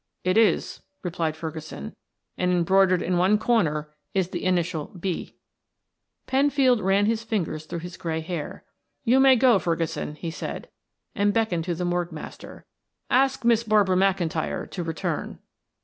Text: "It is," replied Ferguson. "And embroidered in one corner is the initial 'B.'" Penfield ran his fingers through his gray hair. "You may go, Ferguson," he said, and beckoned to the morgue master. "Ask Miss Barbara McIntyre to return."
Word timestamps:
"It 0.23 0.35
is," 0.35 0.81
replied 1.03 1.35
Ferguson. 1.37 1.95
"And 2.35 2.49
embroidered 2.51 3.03
in 3.03 3.17
one 3.19 3.37
corner 3.37 3.91
is 4.15 4.29
the 4.29 4.43
initial 4.43 4.85
'B.'" 4.99 5.37
Penfield 6.25 6.81
ran 6.81 7.05
his 7.05 7.23
fingers 7.23 7.65
through 7.67 7.81
his 7.81 7.97
gray 7.97 8.21
hair. 8.21 8.63
"You 9.03 9.19
may 9.19 9.35
go, 9.35 9.59
Ferguson," 9.59 10.15
he 10.15 10.31
said, 10.31 10.69
and 11.13 11.35
beckoned 11.35 11.65
to 11.65 11.75
the 11.75 11.85
morgue 11.85 12.11
master. 12.11 12.65
"Ask 13.11 13.45
Miss 13.45 13.63
Barbara 13.63 13.95
McIntyre 13.95 14.67
to 14.71 14.81
return." 14.83 15.37